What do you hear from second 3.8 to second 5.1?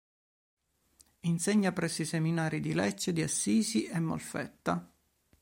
e Molfetta.